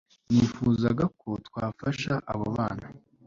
Nifuzaga 0.33 1.05
ko 1.21 1.29
twafasha 1.47 2.13
abo 2.31 2.47
bana 2.57 2.87